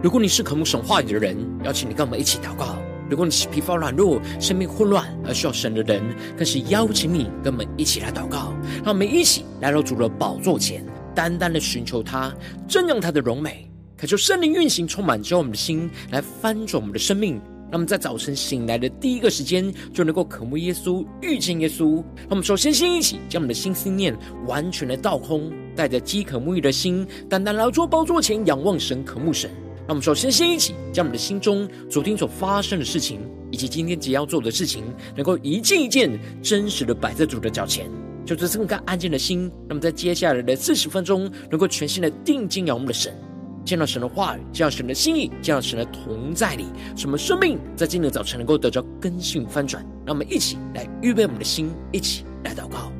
[0.00, 2.76] 如果你是渴慕神话语的人，邀请你跟我们一起祷告；
[3.10, 6.00] 如果你是疲乏软弱、生命混乱而需要神的人，
[6.36, 8.54] 更是邀请你跟我们一起来祷告。
[8.84, 12.32] 让我们一起来到主的宝座前，单单的寻求他，
[12.68, 17.40] 瞻仰他的荣美，渴求圣灵运行，充满着我们的心，来翻转我们的生命。
[17.70, 21.96] 让我们在早晨醒来的第一个时间，就能够渴慕耶稣、遇见耶稣。
[22.18, 29.50] 让我们首先先一起将我们的心思念完全的倒空，带着饥渴沐浴的心，单单来到宝座前仰望神、渴慕神。
[29.88, 34.84] 让我们首先先一起将我们的心中昨天所发生的事情，以及今天即将要做的事情，
[35.16, 36.10] 能够一件一件
[36.42, 37.90] 真实的摆在主的脚前，
[38.26, 39.50] 就这这么个安静的心。
[39.66, 43.16] 那么在接下来的四十分钟，能够全心的定睛仰望的神。
[43.64, 49.82] 见到神的话语，见到神的心意，见到神的同在里，什么生命在今天早晨能够得到更新翻转？
[50.04, 52.92] 让我们一起来预备我们的心，一起来祷告。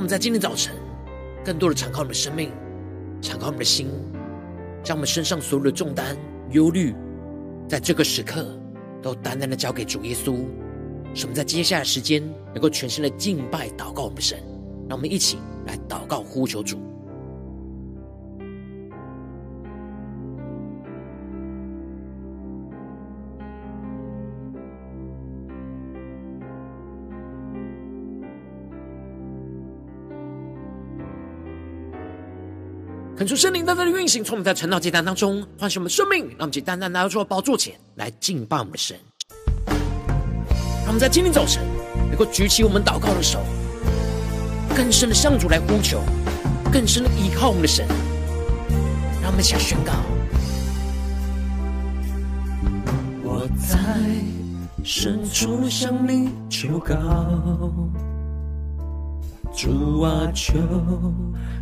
[0.00, 0.74] 我们在今天早晨，
[1.44, 2.50] 更多的敞开我们的生命，
[3.20, 3.86] 敞开我们的心，
[4.82, 6.16] 将我们身上所有的重担、
[6.52, 6.94] 忧虑，
[7.68, 8.58] 在这个时刻
[9.02, 10.38] 都单单的交给主耶稣。
[11.12, 12.22] 使我们在接下来时间，
[12.54, 14.38] 能够全心的敬拜、祷告我们的神。
[14.88, 16.78] 让我们一起来祷告、呼求主。
[33.20, 38.98] 恳求圣灵在这里运行，从我们在晨祷祭坛当中唤醒我们生命，让我们单单来到主的宝座前来敬拜我们的神。
[39.66, 41.62] 让我们在今天早晨
[42.08, 43.44] 能够举起我们祷告的手，
[44.74, 46.02] 更深的向主来呼求，
[46.72, 47.86] 更深的依靠我们的神。
[49.20, 49.92] 让我们一起来宣告：
[53.22, 53.76] 我在
[54.82, 56.96] 深处向你求告。
[59.62, 60.54] 主啊，求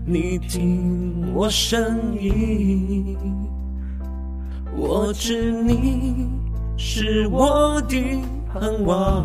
[0.06, 3.16] 你听我声音，
[4.76, 6.28] 我知你
[6.76, 8.22] 是我的
[8.52, 9.24] 盼望，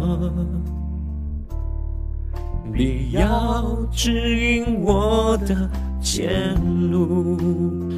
[2.74, 5.70] 你要指引我的
[6.02, 6.56] 前
[6.90, 7.38] 路。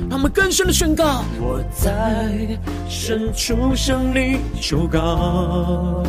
[0.09, 2.59] 他们更深的宣告：我在
[2.89, 6.03] 深处向你求告，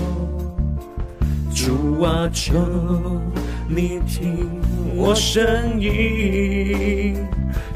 [1.54, 2.53] 主啊，求。
[3.69, 4.49] 你听
[4.94, 7.16] 我声音，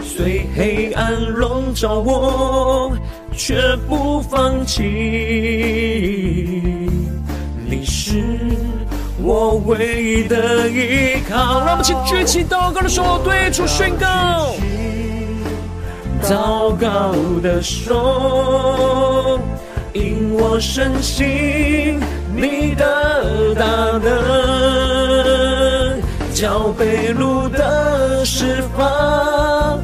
[0.02, 2.96] 虽黑暗笼罩我，
[3.36, 4.82] 却不放弃。
[7.68, 8.22] 你是
[9.20, 11.64] 我唯一的依靠。
[11.64, 14.54] 让我们请举起祷告的手，对主宣告。
[16.22, 17.12] 祷告
[17.42, 19.40] 的手，
[19.94, 21.98] 引我深信
[22.36, 23.64] 你的大
[23.98, 24.69] 能。
[26.40, 29.78] 叫被掳的释放，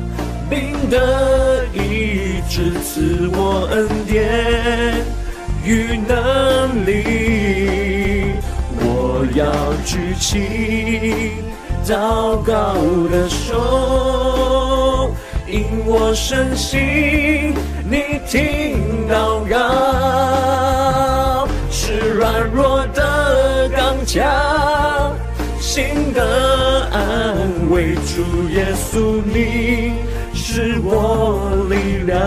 [0.48, 5.04] 病的医治，赐我恩典
[5.62, 8.32] 与能力。
[8.80, 9.44] 我要
[9.84, 11.32] 举起
[11.84, 12.72] 祷告
[13.10, 15.14] 的手，
[15.46, 24.24] 因我深信你听祷告，是软弱的刚强。
[25.76, 29.92] 心的安慰，主耶稣，你
[30.32, 32.18] 是我力量。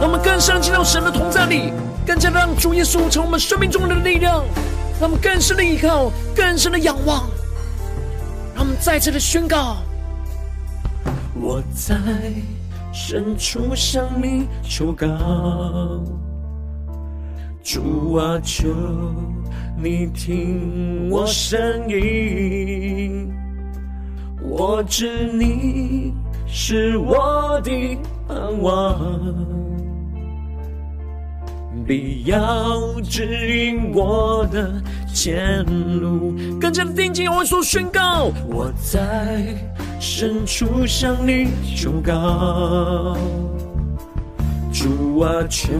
[0.00, 1.72] 让我们更深进到神的同在里，
[2.06, 4.44] 更加的让主耶稣成为我们生命中的力量。
[5.00, 7.28] 让我们更深的依靠，更深的仰望。
[8.54, 9.78] 让我们再次的宣告：
[11.34, 11.96] 我在
[12.92, 15.08] 深处向你求告，
[17.62, 18.68] 主啊，求。
[19.76, 23.32] 你听我声音，
[24.40, 26.14] 我知你
[26.46, 27.70] 是我的
[28.28, 28.96] 盼望，
[31.84, 34.80] 必要指引我的
[35.12, 35.64] 前
[36.00, 36.34] 路。
[36.60, 39.42] 更加的定睛，我所宣告，我在
[39.98, 43.16] 深处向你求告，
[44.72, 45.72] 主啊，求。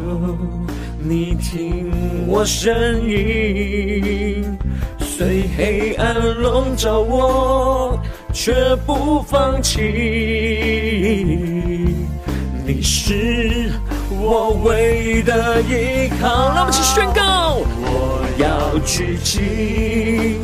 [1.04, 1.90] 你听
[2.28, 2.72] 我声
[3.08, 4.56] 音，
[5.00, 8.00] 虽黑暗笼罩我，
[8.32, 8.54] 却
[8.86, 9.80] 不放弃。
[12.64, 13.72] 你是
[14.10, 16.54] 我唯一的依靠。
[16.54, 20.36] 让我们一起宣告：我要举起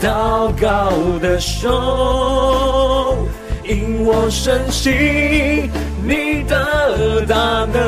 [0.00, 0.90] 祷告
[1.20, 3.18] 的手，
[3.62, 5.70] 因我深信
[6.02, 7.78] 你的大能，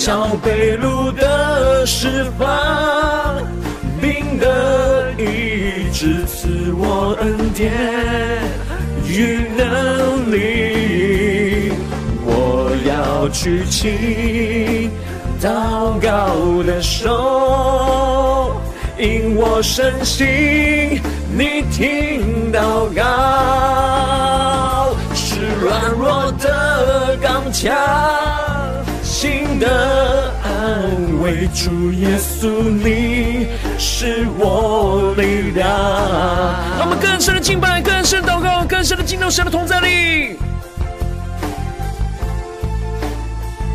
[0.00, 2.48] 叫被掳的释放，
[4.00, 7.70] 病的医治，赐我恩典
[9.06, 11.70] 与能力。
[12.24, 14.88] 我要举起
[15.38, 18.58] 祷告的手，
[18.98, 20.26] 因我深信
[21.36, 27.76] 你听祷告，是软弱的刚强，
[29.60, 31.46] 的安慰。
[31.54, 33.46] 主耶稣，你
[33.78, 35.68] 是我力量。
[36.78, 40.38] 让我们更深的敬拜，更深的祷告，更深的进入神的同在里。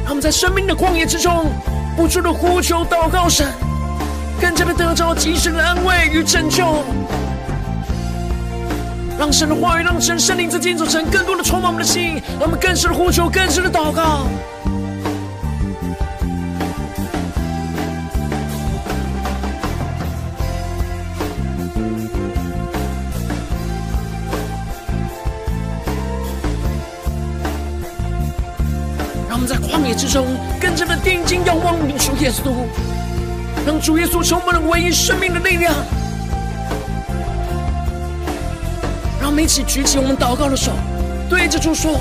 [0.03, 1.51] 让我们在生命的旷野之中，
[1.95, 3.47] 不住的呼求祷告神，
[4.41, 6.83] 更加的得着极深的安慰与拯救。
[9.17, 14.27] 让神的话语，让神圣灵在今天早晨更多的充满我们的心，让我们更深的呼求，更深的祷告。
[30.15, 30.25] 中
[30.61, 32.53] 更加的定睛仰望主耶稣，
[33.67, 35.73] 让主耶稣成为我们唯一生命的力量。
[39.19, 40.71] 让我们一起举起我们祷告的手，
[41.29, 41.91] 对着主说：“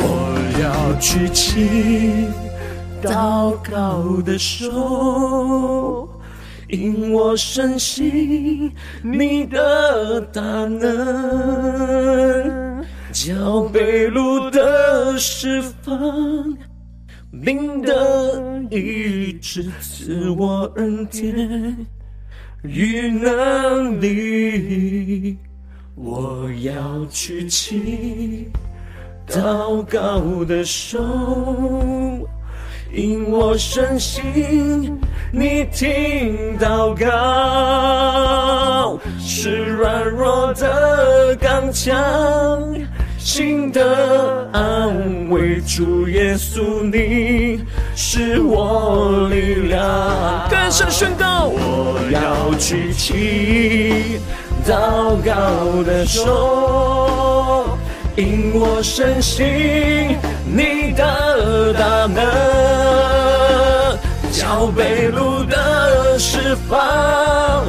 [0.00, 2.28] 我要举起
[3.02, 6.08] 祷告的手，
[6.70, 8.72] 因我深信
[9.02, 10.88] 你的大能，
[13.22, 16.56] 叫被掳的释放，
[17.44, 21.76] 病的医治，赐我恩典
[22.62, 25.36] 与能力。
[25.94, 28.48] 我要举起
[29.28, 30.98] 祷告的手，
[32.90, 34.98] 因我深信
[35.30, 41.94] 你听祷告，是软弱的刚强，
[43.20, 45.60] 心的安慰。
[45.60, 47.62] 主耶稣，你
[47.94, 50.48] 是我力量。
[50.48, 54.18] 更深宣告，我要举起
[54.66, 57.68] 祷告的手，
[58.16, 62.24] 因我深信你的大能，
[64.32, 67.64] 叫被掳的释放，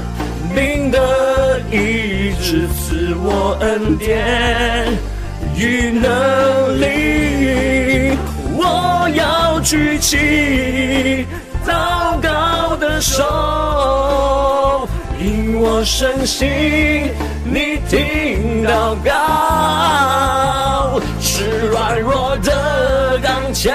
[0.56, 4.88] 病的医治，赐我恩典
[5.62, 8.18] 与能力。
[8.58, 11.28] 我要举起
[11.64, 14.90] 祷告的手。
[15.20, 16.50] 因我深信
[17.46, 23.72] 你听祷告，是软弱的刚强，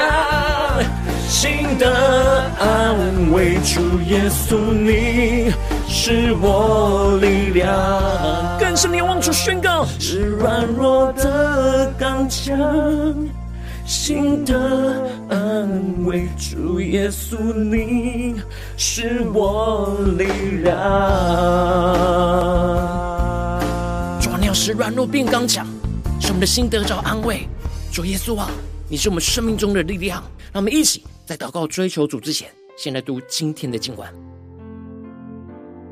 [1.29, 3.55] 心的安慰。
[3.63, 5.53] 主耶稣，你
[6.09, 7.67] 是我力量。
[8.61, 12.57] 更深的仰望主宣告，是软弱的刚强。
[13.85, 15.69] 心的安
[16.05, 18.41] 慰，主耶稣，你
[18.77, 20.27] 是我力
[20.63, 20.77] 量。
[24.21, 25.67] 主啊，你要使软弱变刚强，
[26.21, 27.49] 使我们的心得着安慰。
[27.93, 28.49] 主耶稣啊，
[28.89, 30.23] 你是我们生命中的力量。
[30.53, 32.49] 让我们一起在祷告追求主之前，
[32.79, 34.36] 先来读今天的经文。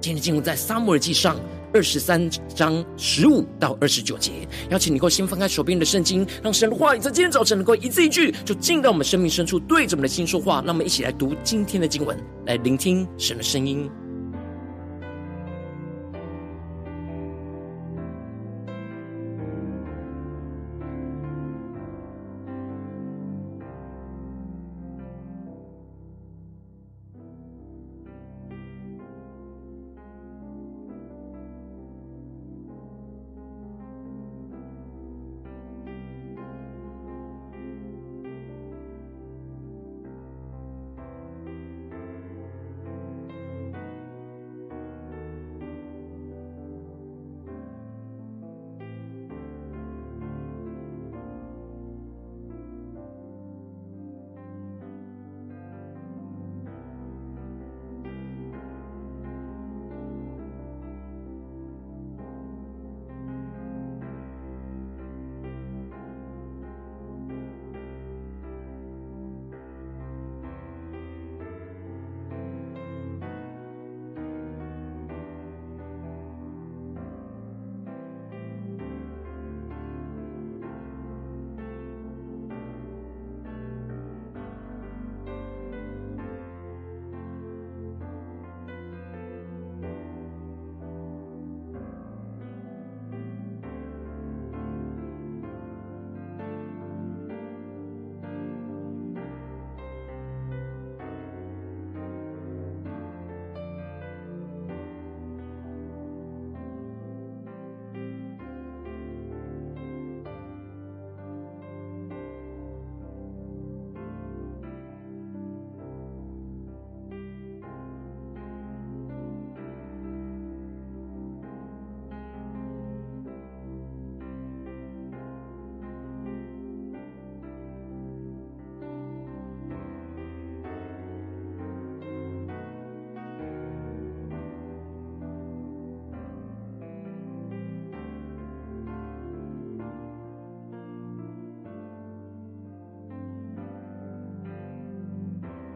[0.04, 1.34] 今天的经文在撒母耳记上。
[1.72, 4.30] 二十三章十五到二十九节，
[4.68, 10.62] 邀请你能够先翻开手边的圣经，让神的话语在今天早晨能够一字一句，就进到我们生命深处，对着我们的心说话。
[10.64, 13.90] 让我们一起来读今天的经文，来聆听神的声音。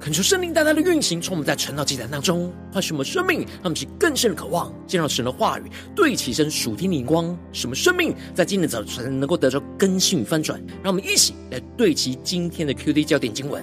[0.09, 10.59] 恳求圣灵大大的运行，从我们在晨祷祭坛当中，唤醒我们生命，让我们更深的渴望见到神的话语，对齐身属天灵光，什么生命在今天早晨能够得到更新与翻转。
[10.83, 13.62] 让我们一起来对齐今天的 QD 焦点经文，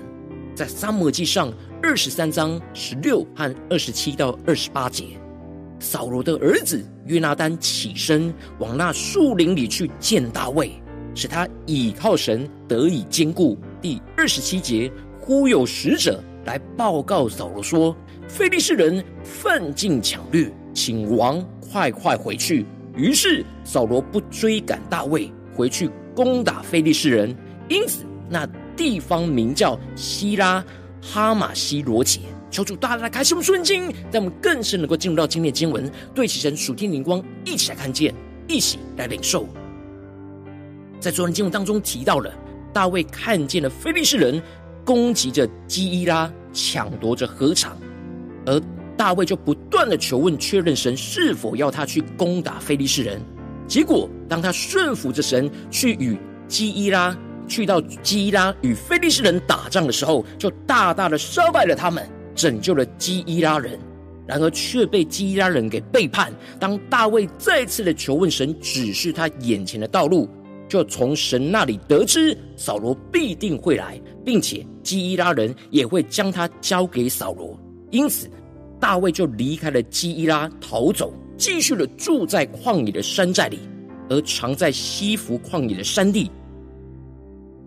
[0.54, 5.20] 在撒母记上二十三章十六和二十七到二十八节。
[5.80, 10.74] 扫罗的儿子约拿单起身往那树林里去见大卫，
[11.16, 13.58] 使他倚靠神得以坚固。
[13.82, 14.92] 第二十七节。
[15.28, 17.96] 忽有使者来报告扫罗说
[18.30, 27.36] ：“非利士人犯境抢掠，请王快快回去。”于是扫罗不追赶大卫，回去攻打非利士人。
[27.68, 28.48] 因此那
[28.78, 30.64] 地方名叫西拉
[31.02, 32.22] 哈马西罗杰。
[32.52, 38.14] 求主大大来开启我们，让我们更深能够进入到今天的经文，对齐神属天灵光，一起来看见，
[38.48, 39.46] 一起来领受。
[41.00, 42.32] 在昨天经文当中提到了
[42.72, 44.42] 大卫看见了非利士人。
[44.86, 47.76] 攻击着基伊拉，抢夺着禾场，
[48.46, 48.62] 而
[48.96, 53.20] 大卫就不断的求问确认神是否要他去攻打非利士人。
[53.68, 56.16] 结果，当他顺服着神去与
[56.48, 63.80] 基伊拉去到基伊拉与非利士人打仗的时候，就大大的杀败了他们，拯救了基伊拉人。
[64.28, 66.34] 然而却被基伊拉人给背叛。
[66.60, 70.28] 当大卫再次的求问神指示他眼前的道路，
[70.68, 74.66] 就从神那里得知扫罗必定会来，并且。
[74.86, 78.30] 基伊拉人也会将他交给扫罗，因此
[78.80, 83.58] 大卫就离开了基伊拉，逃走，继续的住在旷野的山寨里，
[84.12, 86.30] 而藏在西弗旷野的山地。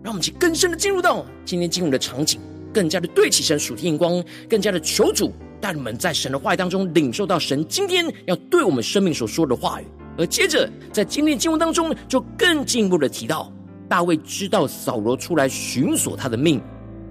[0.01, 2.39] 让我们去更深的进入到今天进入的场景，
[2.73, 9.85] 更加的对齐神属天光，更加的求主带你们在神的话语当中领受到神今天要对我们生命所说的话语。
[10.19, 13.49] 而接着在今天经文当中，就更进一步的提到，
[13.87, 16.61] 大卫知道扫罗出来寻索他的命。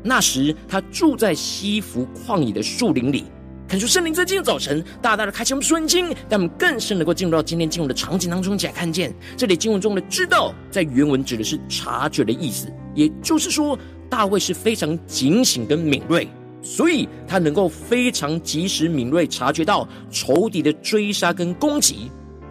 [0.03, 3.25] 那时，他住在西弗旷野的树林里。
[3.67, 12.71] 恳求圣灵在今天早晨大大的开启我们属灵眼睛，让我们更深能够进入到今天经文的场景当中，一起来看见这里经文中的“知道”在原文指的是察觉的意思。
[12.95, 16.27] 也就是说，大卫是非常警醒跟敏锐，
[16.63, 22.11] 所以他能够非常及时敏锐察觉到仇敌的追杀跟攻击，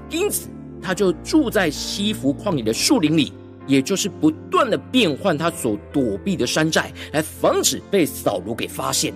[0.10, 0.50] 因此
[0.82, 3.34] 他就住在西弗旷野的树林里。
[3.68, 9.14] 也就是不断的变换他所躲避的山寨，来防止被扫罗给发现。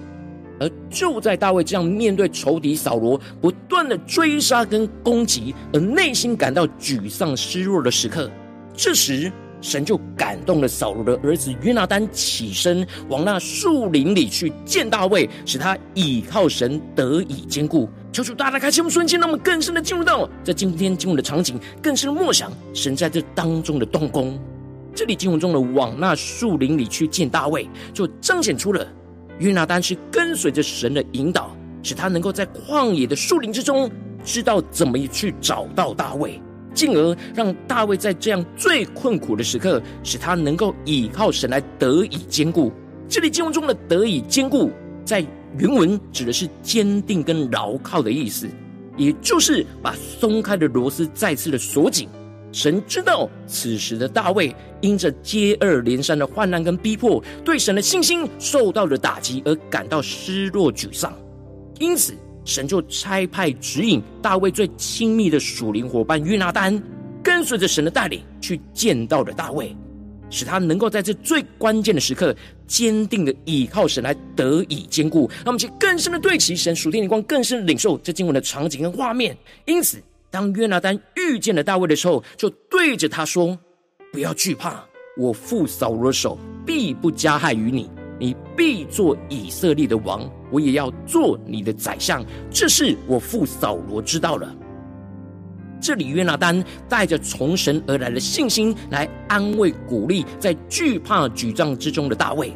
[0.59, 8.29] 而就在大卫这样面对仇敌扫罗不断的追杀跟攻击，而内心感到沮丧失落的时刻，
[8.75, 9.31] 这时
[9.61, 17.87] 神就感动了扫罗的儿子约拿单起身往那树林里去见大卫，使他倚靠神得以坚固。
[18.11, 24.37] 求主大大开启我们瞬间，让我们更深的进入到在今天经文的场景，更深的默想神在这当中的动工。
[24.93, 28.85] 这里经文中的往那树林里去见大卫，就彰显出了
[29.39, 33.89] 约拿单是跟随着神的引导，使他能够在旷野的树林之中，
[34.25, 36.41] 知道怎么去找到大卫，
[36.73, 42.73] 进而让大卫在这样最困苦的时刻，使他能够倚靠神来得以坚固。
[43.07, 44.69] 这里经文中的得以坚固，
[45.05, 45.25] 在
[45.57, 48.47] 原文指的是坚定跟牢靠的意思，
[48.97, 52.07] 也就是把松开的螺丝再次的锁紧。
[52.51, 61.13] 神知道此时的大卫因着接二连三的患难跟逼迫，对神的信心受到了打击，而感到失落沮丧。
[61.79, 66.81] 因此，神就差派指引大卫最亲密的属灵伙伴约拿单，
[67.23, 69.73] 跟随着神的带领去见到了大卫。
[70.31, 72.35] 使他能够在这最关键的时刻，
[72.65, 75.29] 坚定的倚靠神来得以坚固。
[75.43, 79.37] 让我们去更深的对齐神属天的光，更深的领受这经文的场景跟画面。
[79.65, 83.55] 因此，当约拿单遇见了大卫的时候，就对着他说
[84.11, 84.83] ：“不要惧怕，
[85.17, 92.25] 我父扫罗的手必不加害于你，你必做以色列的王，我也要做你的宰相。
[92.49, 94.55] 这是我父扫罗知道了。”
[95.81, 102.55] 这里约拿单带着从神而来的信心来安慰鼓励在惧怕沮丧之中的大卫。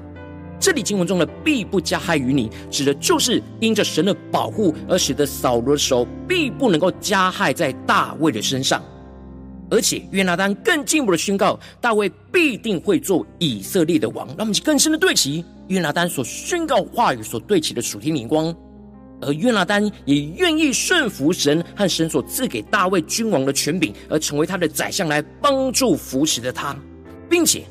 [0.57, 8.81] 这里经文中的必不加害于你，指的就是因着神的保护而使得扫罗的手必不能够加害在大卫的身上。
[9.69, 14.27] 而且约拿单更进一步的宣告，大卫必定会做以色列的王。
[14.27, 18.55] 让我们更深的对齐约拿单所宣告话语所对齐的属天灵光。
[19.21, 26.75] 而约拿单也愿意顺服神和神所赐给大卫君王的权柄，而成为他的宰相，来帮助扶持着他，
[27.29, 27.63] 并且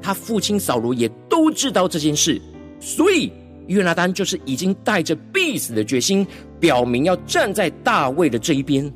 [0.00, 2.40] 他父亲扫罗也都知道这件事，
[2.80, 3.30] 所以
[3.66, 6.26] 约拿单就是已经带着必死的决心，
[6.60, 8.92] 表明要站在大卫的这一边。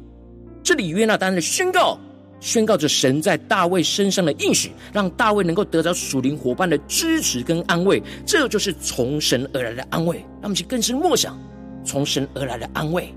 [0.63, 1.99] 这里约拿单的宣告，
[2.41, 8.03] 宣告着神在大卫身上的应许，让大卫能够得到属灵伙伴的支持跟安慰。
[8.27, 10.19] 这就是从神而来的安慰。
[10.19, 11.37] 让我们去更深默想
[11.89, 13.15] 从神而来的安慰，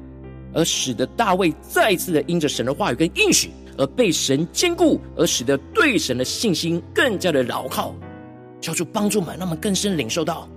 [0.53, 7.93] 而使得大卫再次的因着神的话语跟应许而被神坚固，而使得对神的信心更加的牢靠。
[8.61, 10.47] 求主帮助们，让我们更深领受到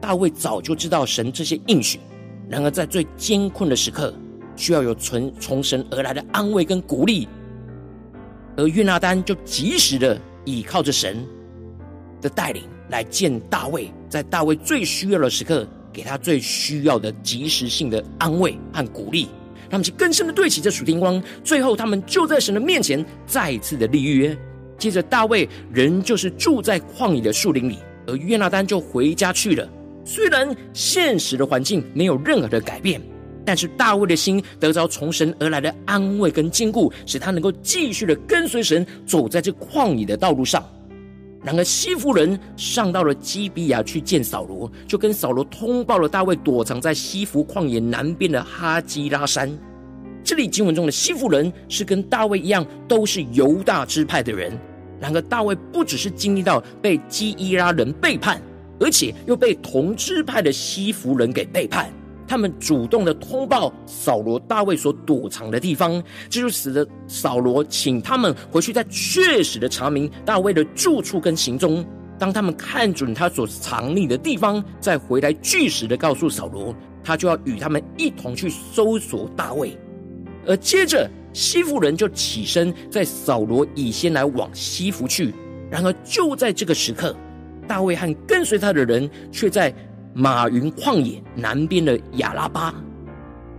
[0.00, 2.00] 大卫早就知道神这些应许。
[2.48, 4.12] 然而在最艰困的时刻，
[4.56, 7.28] 需要有从从神而来的安慰跟鼓励，
[8.56, 11.24] 而约拿单就及时的倚靠着神
[12.20, 19.28] 的带领来见大卫，在大卫最需要的时刻，给他最需要的及时性的安慰和鼓励，
[19.68, 21.22] 让他们去更深的对齐这属天光。
[21.44, 24.36] 最后，他们就在神的面前再次的立约。
[24.78, 29.68] 接着，大卫仍旧是住在旷野的树林里，而约拿单就回家去了。
[30.04, 33.00] 虽然现实的环境没有任何的改变。
[33.42, 40.62] 但是大卫的心得着从神而来的安慰跟坚固，使他能够继续的跟随神走在这旷野的道路上。
[41.42, 49.50] 然而西弗人上到了基比亚去见扫罗，就跟扫罗通报了大卫躲藏在西弗旷野南边的哈基拉山。
[50.22, 54.52] 这里经文中的西弗人是跟大卫一样，都是犹大支派的人。
[55.00, 58.40] 然而大卫不只是经历到被基伊拉人背叛，
[58.78, 61.90] 而且又被同支派的西弗人给背叛。
[62.30, 71.84] 他们主动的通报扫罗大卫所躲藏的地方，这就使得扫罗请他们回去，再确实的查明大卫的住处跟行踪。
[72.20, 79.76] 当他们看准他所藏匿的地方，再回来据实的告诉扫罗，他就要与他们一同去搜索大卫。
[80.46, 85.34] 而接着西弗人就起身，在扫罗以先来往西弗去。
[85.68, 87.12] 然而就在这个时刻，
[87.66, 89.74] 大卫和跟随他的人却在。
[90.12, 92.74] 马云旷野南边的亚拉巴，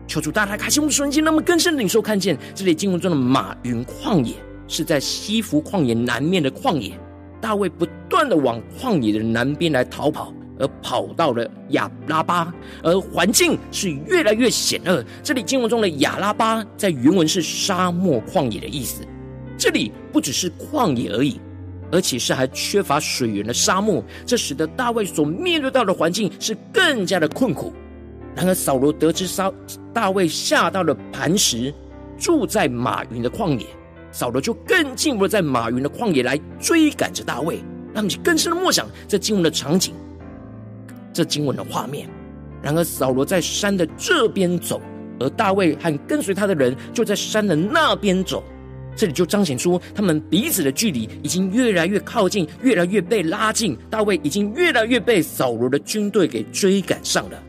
[0.08, 4.36] 求主大大开心我们的瞬间，那么更深的领受看见这里经文中的马云旷野
[4.68, 6.94] 是在西弗旷野南面的旷野。
[7.40, 15.04] 大卫不断的往旷野的南边来逃跑，而跑到了亚拉巴，而环境是越来越险恶。
[15.24, 19.02] 这里经文中的亚拉巴在原文是沙漠旷野的意思，
[19.58, 21.42] 这里不只是旷野而已。
[21.92, 27.74] 而且是还缺乏水源的沙漠，这使得大卫所面对到的环境是更加的困苦。
[28.36, 29.52] 然而扫罗得知沙
[29.94, 31.74] 大卫下到了磐石，
[32.18, 33.66] 住在马云的旷野，
[34.12, 37.62] 扫罗就更进一步在马云的旷野来追赶着大卫，
[37.94, 39.94] 让你更深的默想这经文的场景，
[41.12, 42.08] 这经文的画面。
[42.62, 44.80] 然而扫罗在山的这边走，
[45.20, 48.42] 而大卫和跟随他的人就在山的那边走。
[48.96, 53.78] 这里就彰显出他们彼此的距离已经越来越靠近，越来越被拉近。
[53.90, 57.44] 大卫已经越来越被扫罗的军队给追赶上了，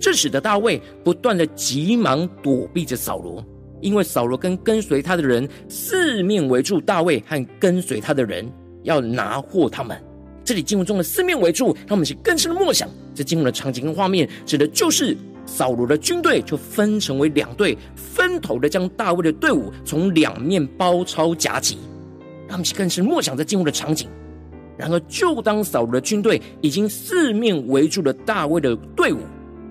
[0.00, 3.44] 这使得大卫不断的急忙躲避着扫罗，
[3.80, 8.50] 因为扫罗跟跟随他的人四面围住大卫和跟随他的人，
[8.84, 10.00] 要拿获他们。
[10.44, 15.16] 这里经文中的四面围住，让我们去更深的默想，这经文的场景跟画面，指的就是。
[15.48, 21.78] 扫罗的军队就分成为两队，分头的将大卫的队伍从两面包抄夹击。
[22.46, 24.08] 让我们更深默想在进入的场景。
[24.76, 29.18] 然而，就当扫罗的军队已经四面围住了大卫的队伍，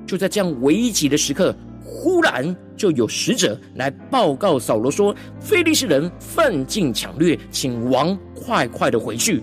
[0.06, 9.42] 就在这样危急的时刻，忽然就有使者来报告扫罗说：“非利士人犯境抢掠，请王快快的回去。”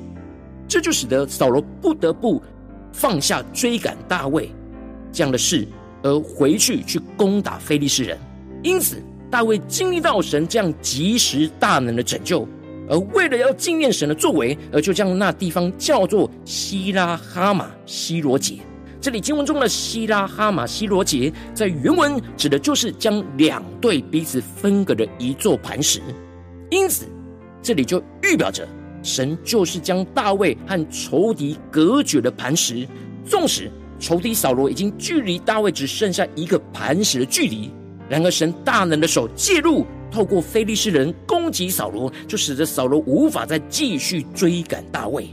[0.68, 2.42] 这就使得扫罗不得不
[2.92, 4.51] 放下追赶大卫
[5.12, 5.66] 这样的事。
[6.05, 8.17] 而回去去攻打非利士人，
[8.62, 12.47] 因此大卫经历到神这样及时大能的拯救，
[12.88, 18.59] 而为了要纪念神的作为，而就将那地方叫做西拉哈马西罗杰。
[19.01, 26.03] 这里经文中的西拉哈马西罗杰，在原文指的就是将两队彼此分隔的一座磐石，
[26.71, 27.07] 因此
[27.62, 28.69] 这里就预表着
[29.03, 32.87] 神就是将大卫和仇敌隔绝的磐石，
[33.27, 33.71] 纵使。
[33.99, 37.71] 仇敌扫罗已经距离大卫只剩下一个磐石的距离，
[38.09, 45.27] 然而神大能的手介入，透过非利士人攻击扫罗，就使得扫罗无法再继续追赶大卫。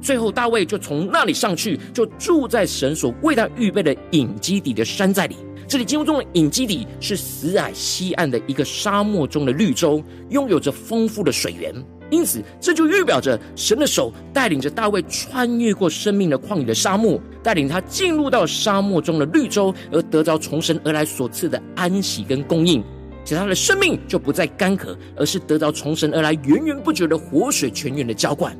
[0.00, 5.36] 最后，大卫就从那里上去，就住在神所为他预备的隐基底的山寨里。
[5.68, 11.74] 这里经文中的隐基底是死海西岸的一个沙漠中的绿洲，拥有着丰富的水源。
[12.10, 22.82] 因此，这就预表着神的手带领着大卫穿越过生命的旷野的沙漠，带领他进入到沙漠中的绿洲，而得着从神而来所赐的安息跟供应，
[23.24, 28.56] 使他的生命就不再干渴，而是得到从神而来源源不绝的活水泉源的浇灌。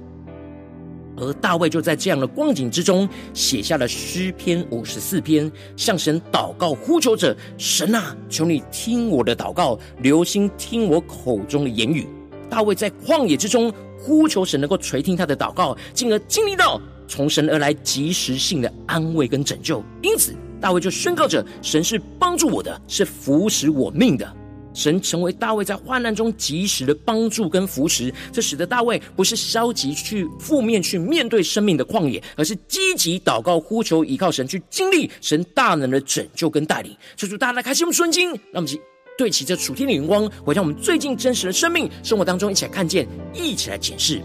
[1.17, 12.07] 而大卫就在这样的光景之中，写下了诗篇五十四篇，向神祷告呼求着：神啊，求你听我的祷告，留心听我口中的言语。
[12.51, 19.83] 大卫在旷野之中呼求神，能够垂听他的祷告，进而经历到从神而来及时性的安慰跟拯救。
[20.03, 24.37] 因此，大卫就宣告着：神是帮助我的，是扶持我命的。
[24.73, 36.97] 神成为大卫在患难中及时的帮助跟扶持，这使得大卫不是消极去负面去面对生命的旷野，而是积极祷告呼求，依靠神去经历神大能的拯救跟带领。
[37.17, 38.69] 求主大家开心我们顺心，让我们
[39.21, 44.19] 对齐这楚天的眼光，回到我们最近真实的生命生活当中，一起来看见，一起来检视。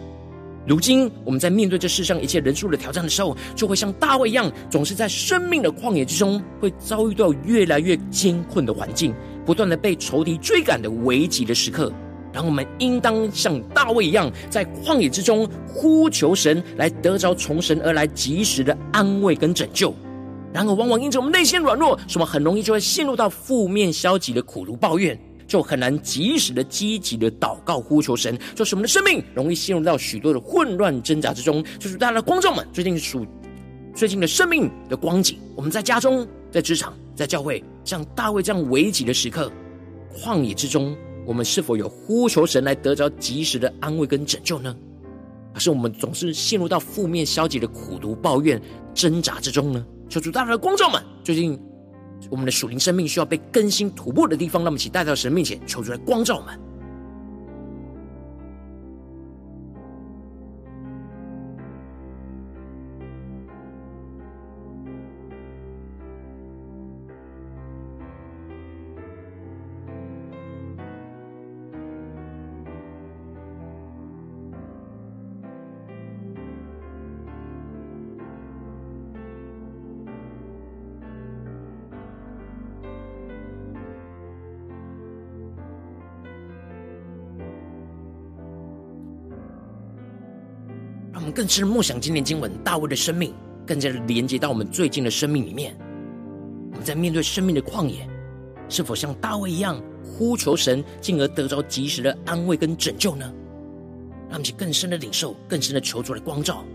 [0.65, 9.13] 如今我们在面对这世上一切人数的挑战的时候，就会像大卫一样，总是在生命的旷野之中，会遭遇到越来越艰困的环境。
[9.45, 11.91] 不断的被仇敌追赶的危急的时刻，
[12.31, 19.93] 然后我们应当像大卫一样，在旷野之中呼求神，来得着从神而来及时的安慰跟拯救。
[20.55, 31.61] 然而，往往因着我们内心软弱，使我们很容易就会陷入到负面消极的苦毒抱怨，就很难及时的积极的祷告呼求神，就是我们的生命容易陷入到许多的混乱挣扎之中。
[31.77, 33.27] 就是大家的观众们，最近属
[33.93, 37.61] 最近的生命的光景，我们在家中、在职场、在教会。
[37.83, 39.51] 像大卫这样危急的时刻，
[40.17, 44.73] 旷野之中，我们是否有呼求神来得着及时的安慰跟拯救呢？
[45.55, 48.61] 还是我们总是陷入到负面消极的苦读抱怨
[48.93, 49.85] 挣扎之中呢？
[50.09, 51.57] 求主大大的光照们，最近
[52.29, 56.59] 我们的属灵生命需要被更新突破的地方，让我们一起带到神面前，求主来光照们。
[91.45, 93.31] 更是梦想今年经文，大卫的生命
[93.67, 95.77] 更加的连接到我们最近的生命里面。
[96.71, 98.09] 我们在面对生命的旷野，
[98.67, 103.31] 是否像大卫一样呼求神，进而得着及时的安慰跟拯救呢？
[104.27, 106.65] 让我们去更深的领受，更深的求主的光照。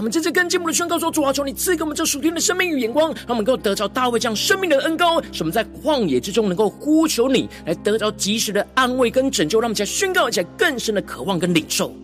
[0.00, 9.60] 我们这次跟进我们的宣告说：主啊，求你赐给我们这属天的生命与眼光，让我们能够得着大卫这样生命的恩高，使我们在旷野之中能够呼求你，来得着及时的安慰跟拯救。
[9.60, 11.94] 让我们在宣告起来更深的渴望跟领受。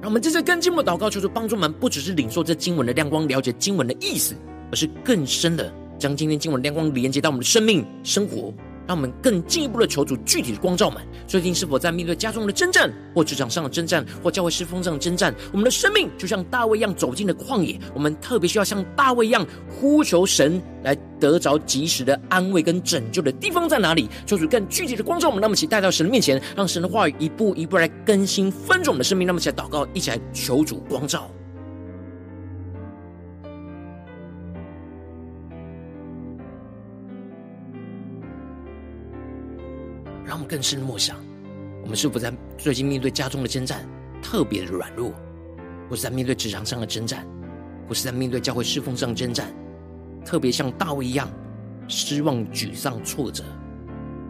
[0.00, 4.34] 让我们这次跟经文祷告，求主帮助我们，不只是领受这经文的亮光，了解经文的意思，
[4.72, 8.52] 而是更深的将今天经文亮光连接到我们的生命生活。
[8.90, 15.32] 让我们更进一步的求主具体的光照们，最近是否在面对家中的征战，或职场上的征战，或教会事奉上的征战？
[15.52, 24.08] 我们的生命就像大卫一样走进了旷野，我们特别需要像大卫一样呼求神来得着及时的安慰跟拯救的地方在哪里？
[24.26, 29.24] 求主更具体的光照我们，那么请带到神的面前，让神的话语一步一步来更新翻转我们的生命。
[29.24, 31.30] 那么起来祷告，一起来求主光照。
[40.50, 41.16] 更深的默想，
[41.80, 43.88] 我们是否在最近面对家中的征战，
[44.20, 45.12] 特别的软弱，
[45.88, 47.24] 或是在面对职场上的征战，
[47.88, 49.54] 或是在面对教会侍奉上的征战，
[50.24, 51.30] 特别像大卫一样
[51.86, 53.44] 失望、沮丧、挫折，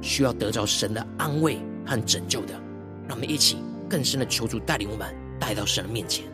[0.02, 2.52] 需要得着神的安慰和拯救的，
[3.09, 3.56] 让我们一起
[3.88, 6.26] 更深的求主带领我们带到神的面前。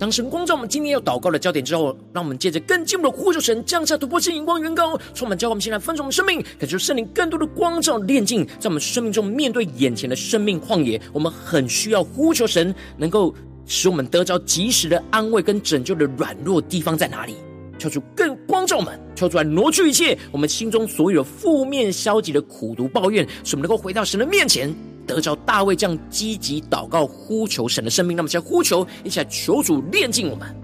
[0.00, 13.34] 当神光照我们今天要祷告的焦点之后，让我们接着更进一步的呼求神，降下突破性、眼光、远高，充满教我们现在分盛的生命，感受圣灵更多的光照、炼净，在我们生命中面对眼前的生命旷野，我们很需要呼求神，能够
[13.66, 17.34] 使我们得着及时的安慰跟拯救的软弱地方在哪里？
[17.78, 24.74] 求主更光照我们，求出来挪去一切我们心中所有的负面、消极的苦毒抱怨，使我们能够回到神的面前。
[25.10, 30.56] 得着大卫这样积极祷告、呼求神的生命，那么先呼求，一起来求主炼净我们。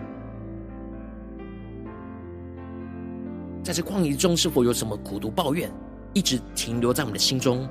[3.65, 5.69] 在这旷野中，是否有什么苦读抱怨，
[6.13, 7.69] 一直停留在我们的心中。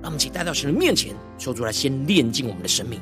[0.00, 3.00] 让我们一起带到神的面前，求主来先炼净我们的生命。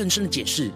[0.00, 0.70] 更深的解释，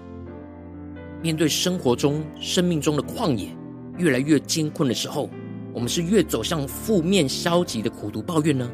[1.22, 3.48] 面对生活中、生命中的旷野
[3.96, 5.30] 越来越艰困的时候，
[5.72, 8.70] 我们是越走向负面、消极的苦读抱怨呢，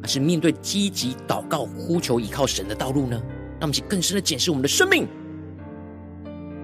[0.00, 3.20] 还是面对积极祷告、呼求依靠神的道路呢？
[3.58, 5.04] 让我们去更深的检视我们的生命。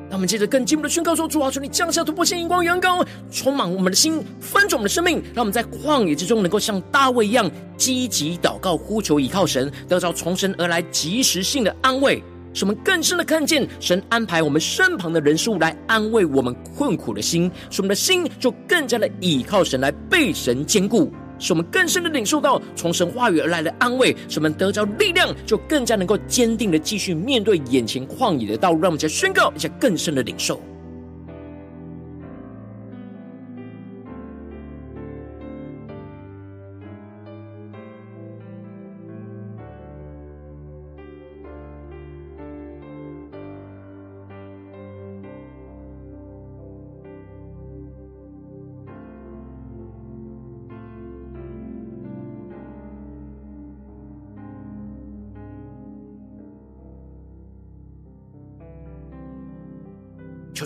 [0.08, 12.22] 让我们接着更进一步的宣告说：“主啊，求你降下突破性、荧光、远高，充满我们的心，翻转我们的生命，让我们在旷野之中能够像大卫一样积极祷告、呼求依靠神，得到从神而来及时性的安慰。”
[12.58, 28.80] 使我们更深的看见神安排我们身旁的人事物来安慰我们困苦的心，使我们的心就更加的倚靠神来被神兼顾，使我们更深的领受到从神话语而来的安慰，使我们得着力量，就更加能够坚定的继续面对眼前旷野的道路。
[28.80, 30.60] 让我们再宣告一下更深的领受。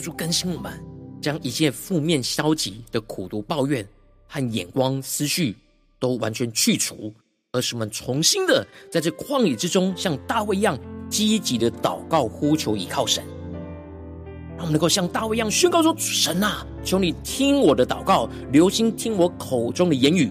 [0.03, 0.73] 主更新我们，
[1.21, 3.87] 将一切负面、消极的苦读、抱怨
[4.27, 5.57] 和眼光、思绪
[6.01, 7.15] 都完全去除，
[7.53, 10.77] 而使我们重新的在这旷野之中，像大卫一样
[11.09, 13.23] 积极的祷告、呼求、依靠神。
[14.57, 20.31] 让我们能够像大卫一样宣告说：“神啊，求你听我的祷告，留心听我口中的言语。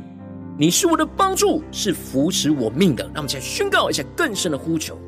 [0.57, 4.99] 你是我的帮助，是扶持我命的。”让我们再宣告一下更深的呼求。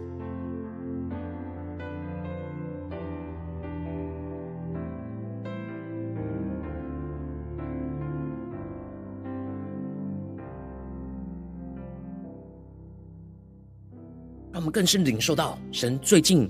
[14.53, 16.47] 让我们更深领受到神最近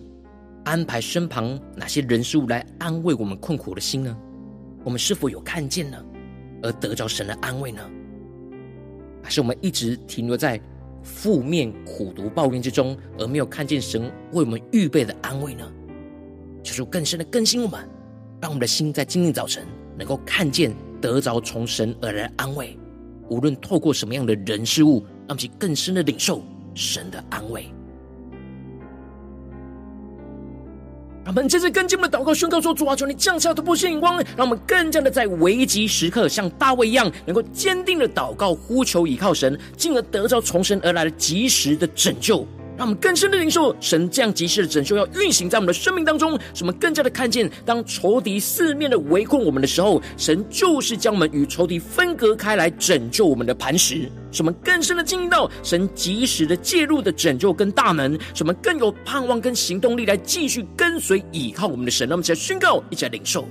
[0.66, 4.16] 安排身旁哪些人事物来安慰我们困苦的心呢？
[4.84, 5.98] 我们是否有看见呢？
[6.62, 7.82] 而得着神的安慰呢？
[9.22, 10.60] 还是我们一直停留在
[11.02, 15.66] 负面、苦毒、抱怨之中，而没有看见神为我们预备的安慰呢？
[16.62, 17.88] 求主更深的更新我们，
[18.42, 19.66] 让我们的心在今天早晨
[19.98, 22.78] 能够看见得着从神而来的安慰。
[23.30, 26.44] 无论透过什么样的人事物，让我们去更深的领受
[26.76, 27.66] 神的安慰。
[31.26, 54.10] 我们接着跟进我们的祷告宣告说：“主啊，求你降下突破性眼光，让我们更加的在危急时刻，像大卫一样，能够坚定的祷告、呼求、倚靠神，进而得着从神而来的及时的拯救。”让我们更深的领受神这样及时的拯救要运行在我们的生命当中，使我们更加的看见，当仇敌四面的围困我们的时候，神就是将我们与仇敌分隔开来，拯救我们的磐石。
[54.32, 62.08] 使我们更深的经历到神及时的介入的拯救跟大能，使我们更有盼望跟行动力来继续跟随倚靠我们的神。
[62.08, 63.48] 让我们一起宣告，一起来领受。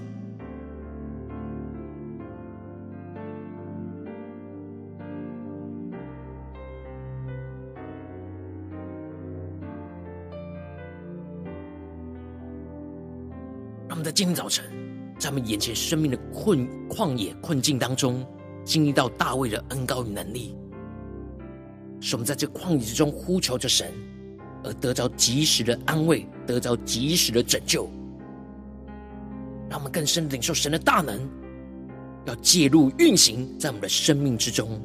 [14.02, 14.64] 在今天早晨，
[15.18, 18.26] 在我们眼前生命的困旷野困境当中，
[18.64, 20.56] 经历到大卫的恩高与能力，
[22.00, 23.92] 使我们在这旷野之中呼求着神，
[24.64, 27.88] 而得着及时的安慰，得着及时的拯救，
[29.70, 31.20] 让我们更深领受神的大能，
[32.24, 34.80] 要介入运行在我们的生命之中。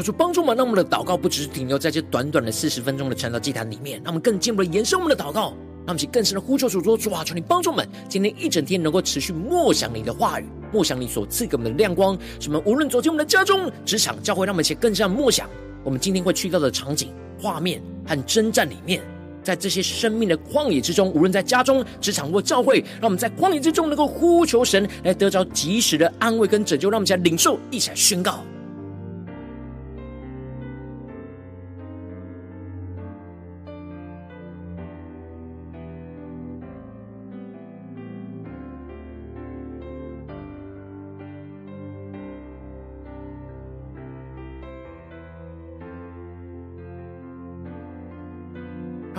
[0.00, 5.50] 求主帮助我们，让我们的祷告不只是停留在这短短的四十分钟的传道祭坛里面，让我们更进一步的延伸我们的祷告，
[5.84, 15.46] 让我们去更深的呼求主说：主啊，求你帮助我们，今天一整天能够持续默想你的话语，默想你所赐给我们的亮光，使我们无论走进我们的家中、职场、教会，让我们一起更加默想
[15.84, 19.02] 我们今天会去到的场景、画面和征战里面，
[19.42, 26.88] 在这些生命的旷野之中，无论在家中、职场或教会，让我们在旷野之中能够呼求神，来得着及时的安慰跟拯救。
[26.88, 28.42] 让我们一起来领受，一起来宣告。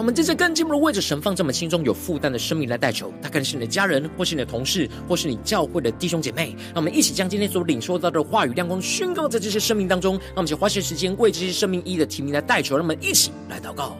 [0.02, 6.56] 我们这次更进一步的为着神放在我们心中有负担的生命来代求，他可能是你的家人，或是你的同事，或是你教会的弟兄姐妹。
[6.74, 10.14] 让我们一起将今天所领受到的话语亮光宣告在这些生命当中。
[10.14, 12.76] 让我们就花些时间为这些生命一一的提名来代求。
[12.76, 13.96] 让我们一起来祷告。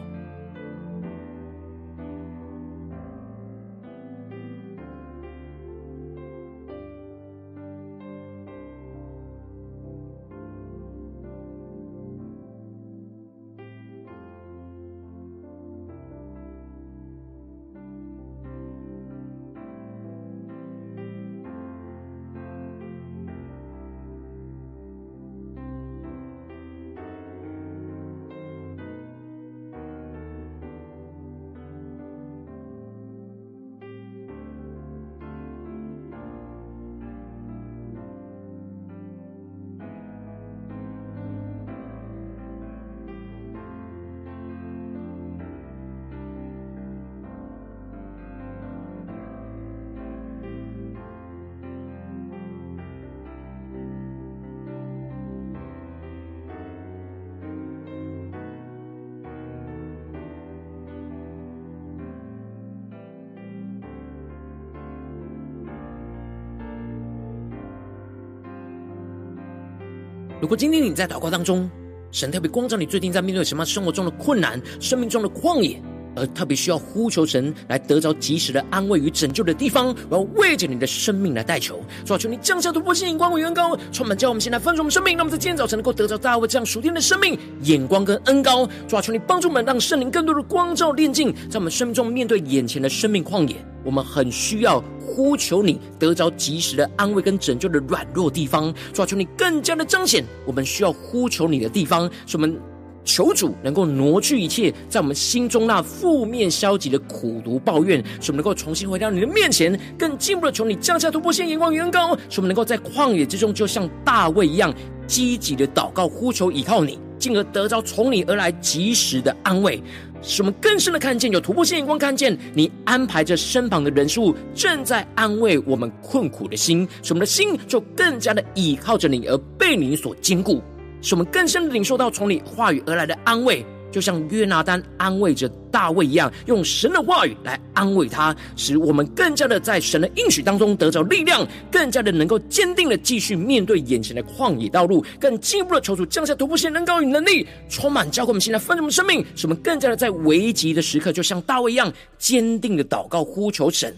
[70.42, 71.70] 如果今天你在祷告当中，
[72.10, 75.80] 神特别光照你，最近在面对什么生活中的困难、生命中的旷野，
[76.14, 81.80] 而特别需要呼求神来得着及时的安慰与拯救的地方，我要为着你的生命来代求。
[82.04, 88.68] 主啊，求你降下突破性眼光与恩膏，充满叫我们现在丰盛我们生命，让我们在今天早晨能够得着大卫这样属天的生命眼光跟恩膏。
[88.88, 94.82] 主啊，求你帮助我们，让圣灵更多的光照炼净，在我们生命中面对眼前的生命旷野，我们很需要。
[95.04, 102.58] 呼求你得着及时的安慰跟拯救的软弱地方，主啊，求你更加的彰显我们需要呼求你的地方，使我们
[103.04, 114.72] 求主能够挪去一切在我们心中那负面消极的苦毒抱怨，使我们能够重新回到你的面前，更进一步的求你降下突破性眼光远高，使我们能够在旷野之中，就像大卫一样
[115.06, 119.82] 积极的祷告呼求依靠你，进而得着从你而来及时的安慰。
[120.24, 130.62] 使我们更深的看见，有突破性眼光，看见你安排着身旁的人事物正在安慰我们困苦的心，使我们的心就更加的倚靠着你，而被你所坚固。
[131.02, 133.66] 使我们更深的领受到从你话语而来的安慰。
[133.90, 153.94] 就像约拿丹安慰着大卫一样，用神的话语来安慰他，使我们更加的在神的应许当中得着力量，更加的能够坚定的继续面对眼前的旷野道路，更进一步的求主降下突破性能高与能力，充满教会我们现在丰盛我们生命，使我们更加的在危急的时刻，就像大卫一样坚定的祷告呼求神。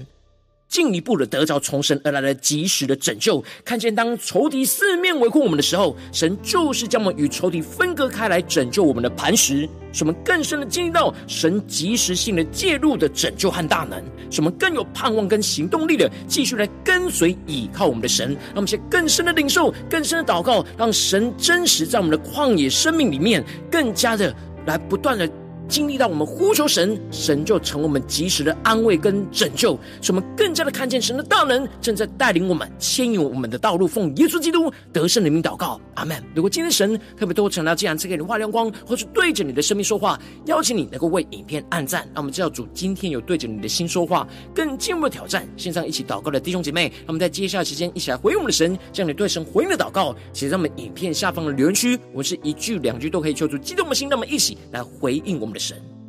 [0.74, 14.02] 进一步的得着从神而来的及时的拯救，看见当仇敌四面围困我们的时候，神就是将我们与仇敌分割开来，拯救我们的磐石，使我们更深的经历到神及时性的介入的拯救和大能，
[14.32, 24.34] 使我们更有盼望跟行动力的继续来跟随倚靠我们的神，让我们先更深的领受，更深的祷告，让神真实在我们的旷野生命里面，更加的
[24.66, 25.30] 来不断的。
[25.68, 33.86] 经历到我们呼求神，神就成为我们及时的安慰跟拯救，使我们更加的看见神的大能正在带领我们牵引我们的道路。
[33.86, 36.22] 奉耶稣基督得胜的名祷告，阿门。
[36.34, 45.48] 如果今天神特别多成了这样赐给你发亮光，或是对着你的生命说话，邀请你能够为影片按赞，让我们知道主今天有对着你的心说话，更进一步的挑战。
[45.56, 56.03] 线上一起祷告的弟兄姐妹，让我们在接下来时间一起来回应我们的神，将你对神回应的祷告写在我们影片下方的留言区，我们是一句两句都可以求助激动的心，让我们一起来回应我们的神。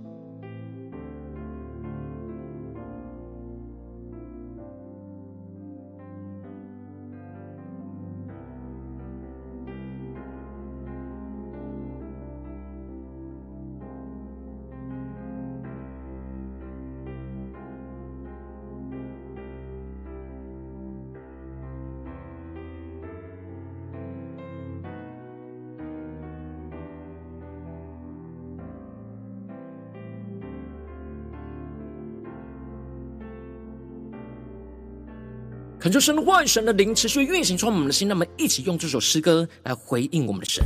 [35.85, 40.65] 恳求神的话语、神的灵持续运行充满我们的心，那么一起用这首诗歌来回应我们的神，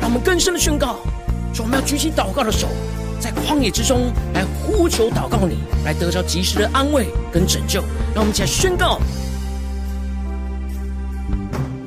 [0.00, 0.96] 让我们更深的宣告：
[1.54, 2.66] 说我们要举起祷告的手，
[3.20, 7.80] 在旷野之中来呼求祷告你，来得着及时的安慰跟拯救。
[8.12, 8.98] 让我们一起来宣告：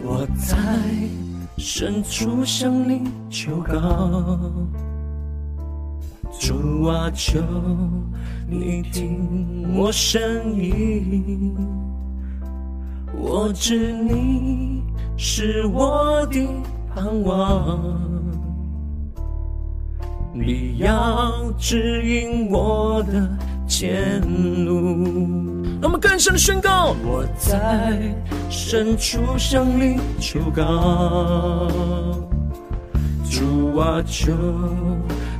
[0.01, 0.55] 我在
[1.57, 4.39] 深处向你求告，
[6.39, 7.43] 主啊，求
[8.53, 11.55] 你听我声音。
[13.17, 14.83] 我知你
[15.15, 16.45] 是我的
[16.93, 17.79] 盼望。
[20.33, 23.29] 你要指引我的
[23.65, 24.19] 前
[24.65, 27.97] 路，让我们更深的宣告：我在
[28.49, 31.69] 深处向你求告，
[33.29, 34.33] 主啊，求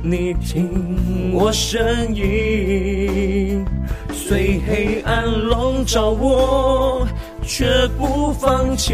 [0.04, 3.64] 你听我声音。
[4.12, 7.06] 虽黑暗笼罩我，
[7.42, 8.92] 却不放弃。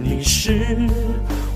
[0.00, 0.76] 你是。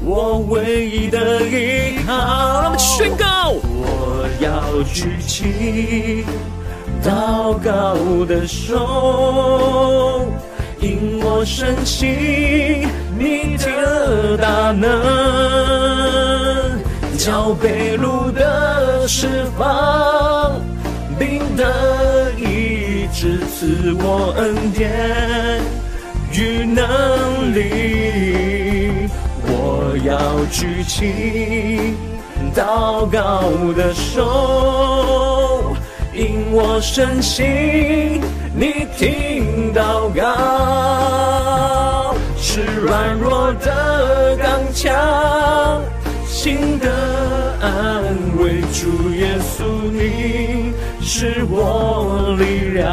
[0.06, 6.24] 我唯一的依靠，我们宣告：我要举起
[7.02, 7.96] 祷告
[8.26, 10.26] 的手，
[10.78, 12.86] 因我深信
[13.18, 14.90] 你的大能，
[17.24, 20.60] 叫被掳的释放，
[21.18, 25.58] 并得医治，赐我恩典
[26.32, 29.08] 与能力。
[29.46, 31.94] 我要举起
[32.54, 33.40] 祷告
[33.74, 35.74] 的手，
[36.12, 38.20] 因我深信
[38.54, 40.22] 你听祷告，
[42.36, 44.92] 是软弱的刚强，
[46.44, 46.92] 心的
[47.58, 48.04] 安
[48.36, 48.60] 慰。
[48.70, 52.86] 主耶稣，你是我力量。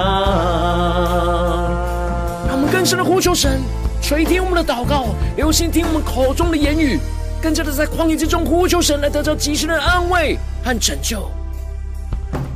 [2.48, 3.60] 让我们更深的呼求神。
[4.02, 6.98] 垂听我们的祷告，留心听我们口中的言语，
[7.42, 11.30] 更加的在旷野之中呼求神，来得到及时的安慰和拯救。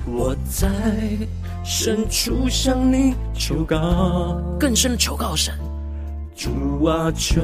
[0.06, 0.70] 我在
[1.62, 5.54] 深处向你求告，更深的求告神，
[6.36, 7.42] 主啊，求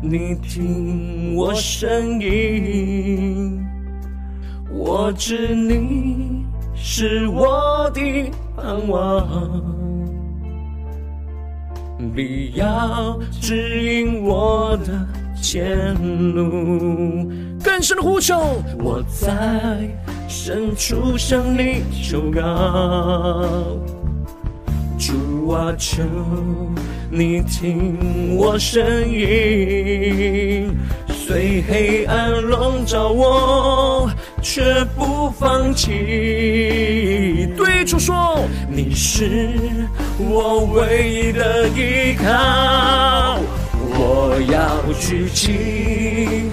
[0.00, 3.62] 你听我声音，
[4.70, 8.00] 我知你是我的
[8.56, 9.28] 盼望。
[12.16, 15.06] 必要指引我的
[15.40, 15.94] 前
[16.34, 17.30] 路，
[17.62, 18.34] 更深的呼求。
[18.78, 19.86] 我在
[20.26, 22.40] 深处向你求告，
[24.98, 26.02] 主啊，求
[27.14, 30.74] 你听我声音。
[31.08, 34.10] 虽黑暗笼罩我，
[34.40, 34.62] 却
[34.96, 35.90] 不放弃。
[37.54, 39.50] 对主说，你是
[40.18, 43.38] 我唯一的依靠。
[43.94, 46.50] 我要举起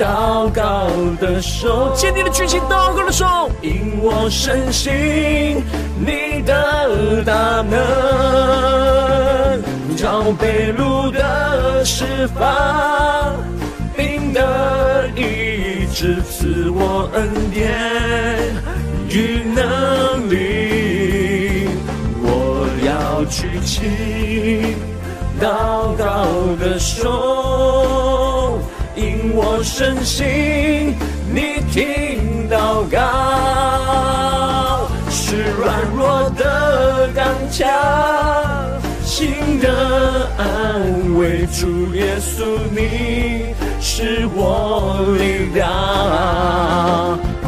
[0.00, 0.88] 祷告
[1.20, 5.62] 的手，坚定的举起祷告的手，因我深信
[6.00, 7.78] 你的大能，
[10.00, 13.34] 叫被掳的释放。
[13.96, 17.68] 并得医治，赐我恩典
[19.08, 21.68] 与能力。
[22.22, 24.76] 我要举起
[25.40, 26.28] 祷告
[26.60, 28.60] 的手，
[28.94, 30.94] 因我深信
[31.34, 37.66] 你听祷告，是软弱的刚强，
[39.18, 41.44] 心的安慰。
[41.46, 45.68] 主耶稣，你是我力量。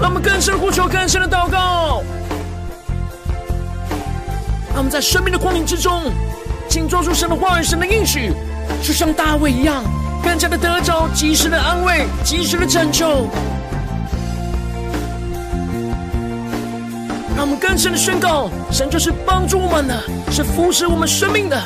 [0.01, 2.03] 让我们更深呼求，更深的祷告。
[4.71, 6.13] 让我们在生命的光明之中，
[6.69, 8.33] 紧抓住神的话语、神的应许，
[8.83, 9.85] 就像大卫一样，
[10.25, 13.29] 更加的得着及时的安慰、及时的拯救。
[17.51, 21.61] 我们更深的宣告：神就是帮助我们的，是扶持我们生命的。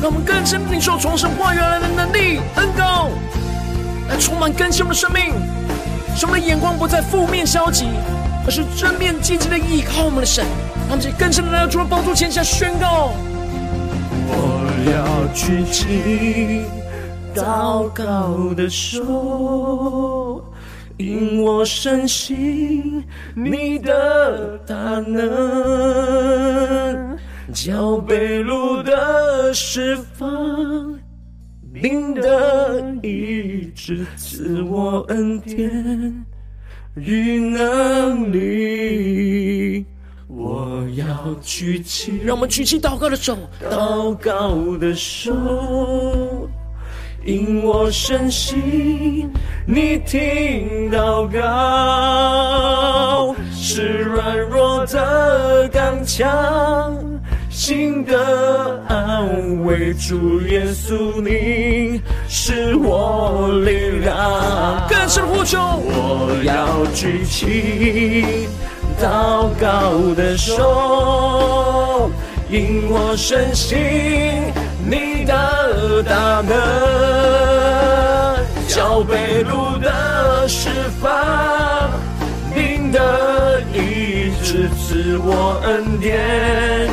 [0.00, 3.10] 让我们更深领受从神话原来的能力、恩膏，
[4.08, 5.34] 来充满更新我们的生命，
[6.16, 7.84] 使我们的眼光不再负面消极，
[8.46, 10.46] 而是正面积极的依靠我们的神。
[10.86, 13.12] 让我们更深的来到主的宝座前下宣告：
[14.28, 16.64] 我要举起
[17.34, 20.44] 祷告的手，
[20.96, 23.02] 因我深信
[23.34, 25.34] 你的大能。
[27.52, 30.98] 叫被掳的释放，
[31.72, 36.24] 并得医治，赐我恩典
[36.96, 39.86] 与能力。
[40.26, 41.04] 我要
[41.42, 43.36] 举起，让我们举起祷告的手，
[43.70, 45.32] 祷告的手。
[47.26, 49.30] 因我深信
[49.66, 51.42] 你听祷告，
[53.52, 56.94] 是软弱的刚强，
[57.48, 59.94] 心的安慰。
[59.94, 64.86] 主耶稣，你是我力量。
[64.86, 68.46] 更深呼求，我要举起
[69.04, 72.10] 祷告的手，
[72.48, 73.76] 因我深信。
[74.86, 76.56] 你的大能，
[78.66, 80.70] 叫被掳的释
[81.02, 81.90] 放，
[82.54, 86.88] 病的医治，赐我恩典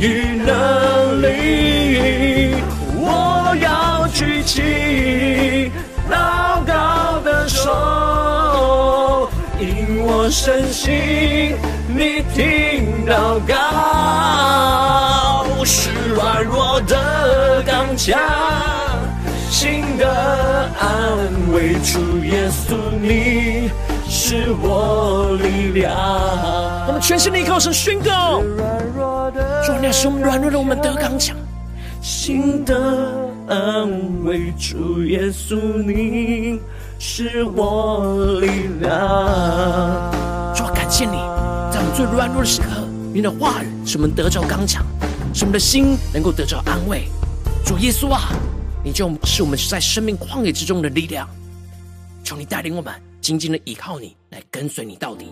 [0.00, 2.56] 与能力。
[2.98, 5.70] 我要举起
[6.10, 7.70] 祷告的手，
[9.60, 11.56] 因我深信
[11.88, 13.54] 你听祷告。
[15.68, 18.20] 是软弱的刚强，
[19.50, 20.08] 心的
[20.78, 21.74] 安慰。
[21.82, 23.68] 主耶稣，你
[24.08, 25.92] 是我力量。
[26.86, 28.40] 我们全心的依靠神宣告，
[29.64, 31.36] 主啊，你是我们软弱的，我们得刚强。
[32.00, 32.76] 心的
[33.48, 33.90] 安
[34.24, 36.60] 慰，主耶稣，你
[36.98, 38.90] 是我力量。
[40.54, 41.16] 主啊，感谢你，
[41.70, 42.68] 在我们最软弱的时刻，
[43.12, 44.84] 你的话语使我们得着刚强。
[45.34, 47.08] 使我们的心能够得着安慰，
[47.62, 48.32] 主耶稣啊，
[48.82, 51.28] 你就是我们在生命旷野之中的力量，
[52.24, 55.26] 求你带领我们紧紧的依靠你，来跟随你到底。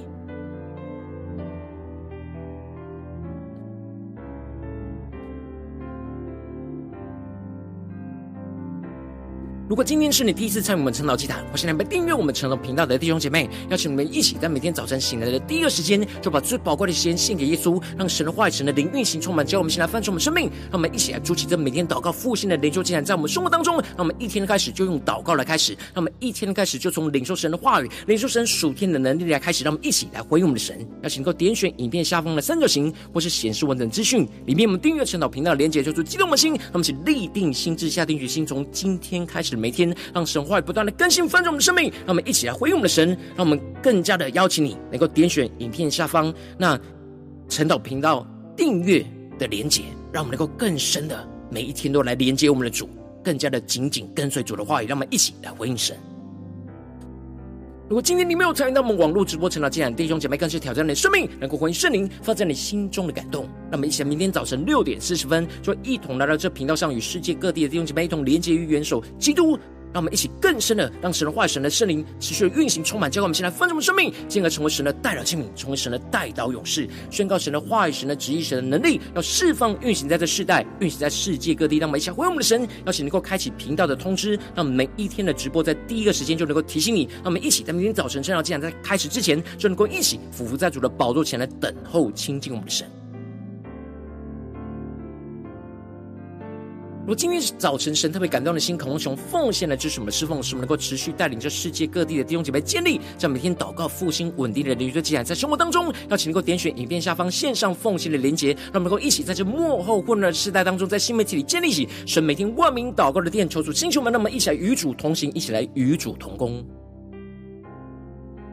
[9.67, 30.79] 如果今天是你第一次参与我们晨祷祭坛，或是你们订阅我们晨祷频道的弟兄姐妹，邀请你们一起在每天早晨醒来的第一个时间，就把最宝贵的时间献给耶稣，让神的话语、神的灵运行充满，叫我们先来翻转我们生命，让我们一起来筑起这每天祷告复兴的灵修祭坛，在我们生活当中，让我们一天的开始就用祷告来开始，让我们一天的开始就从领受神的话语、领受神属天的能力来开始，让我们一起来回应我们的神。
[31.03, 40.25] 邀请能够点选影片下方的三角形，或是显示完整资讯里面我们订阅晨祷频道的连结，就出激动的心，让我们一起立定心志，下定决心，从今天开始每天，让。
[40.35, 46.77] 神话语不断的更新翻转我们的生命，让我们一起来回应我们的神，让我们更加的邀请你能够点选影片下方那
[47.49, 48.27] 陈导频道
[48.57, 49.05] 订阅
[49.39, 52.89] 的连结，让我们能够更深的每一天都来连接我们的主，
[53.23, 55.97] 更加的紧紧跟随主的话语，让我们一起来回应神。
[57.87, 63.47] 如果今天你没有参与到我们网络直播成长，这样，弟兄姐妹更是挑战你的生命，能够回应圣灵放在你心中的感动。
[63.71, 69.59] 那么一起来，明天早晨六点四十分，就一同来到这频道上，与世界各地的弟兄姐妹一同连接于元首基督。
[69.95, 81.79] 让我们一起更深的，让神的话语、神的圣灵持续的运行、充满，教会我们现在丰盛的生命，进而成为神的代祷器皿，成为神的代祷勇士，宣告神的话语、神的旨意、神的能力，要释放、运行在这世代，运行在世界各地。
[81.79, 87.05] 让我们一起回应我们的神，邀请能够开启频道的通知，让我们每一天的直播在第一个时间就能够提醒你。
[87.15, 93.04] 让我们一起在明天早晨，正要既然在开始之前，就能够一起俯伏在主的宝座前来等候亲近我们的神。
[97.07, 116.65] 如今天早晨，神特别感动的心，渴望从奉献来支持我们的侍奉，使我们能够持续带领着世界各地的弟兄姐妹建立，在每天祷告复兴稳定的灵修既然，在生活当中，邀请能够点选影片下方线上奉献的连结，让我们能够一起在这幕后混乱的时代当中，在新媒体里建立起神每天万名祷告的殿，求主星球们，那么一起来与主同行，一起来与主同工。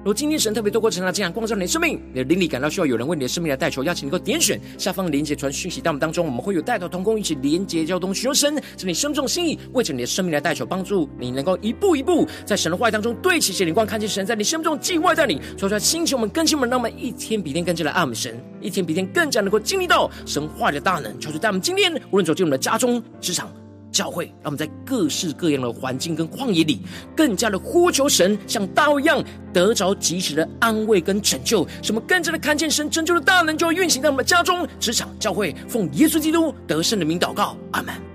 [0.04, 23.54] 如今天神特别透过晨祷祭坛光照你的生命，你的灵里感到需要有人为你的生命来代求，邀请你能够点选下方连接传讯息到我们当中，我们会有带头同工一起连接交通，寻求神是你生命中心意，为着你的生命来代求，帮助你能够一步一步在神的话语当中对齐神灵光，看见神在你生命中计划带领，说出来星球们更新们，让我们一天比一天更加的爱我们神，一天比一天更加能够经历到神话的大能，求主带我们今天无论走进我们的家中、职场。
[23.92, 26.82] 教会，让我们在各式各样的环境跟旷野里，
[27.16, 29.24] 更加的呼求神，像刀一样
[29.54, 31.68] 得着及时的安慰跟拯救。
[31.82, 35.56] 使我们更加的看见神拯救的大能，就要运行在我们家中、职场、教会。
[35.68, 38.11] 奉耶稣基督得胜的名祷告，阿门。